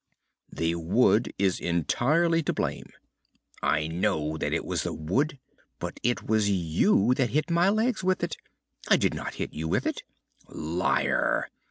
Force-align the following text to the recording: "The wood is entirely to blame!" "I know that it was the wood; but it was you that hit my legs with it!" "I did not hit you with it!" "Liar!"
"The 0.51 0.73
wood 0.73 1.31
is 1.37 1.59
entirely 1.59 2.41
to 2.41 2.53
blame!" 2.53 2.89
"I 3.61 3.85
know 3.85 4.35
that 4.35 4.51
it 4.51 4.65
was 4.65 4.81
the 4.81 4.93
wood; 4.95 5.37
but 5.77 5.99
it 6.01 6.23
was 6.23 6.49
you 6.49 7.13
that 7.13 7.29
hit 7.29 7.51
my 7.51 7.69
legs 7.69 8.03
with 8.03 8.23
it!" 8.23 8.35
"I 8.87 8.97
did 8.97 9.13
not 9.13 9.35
hit 9.35 9.53
you 9.53 9.67
with 9.67 9.85
it!" 9.85 10.01
"Liar!" 10.47 11.49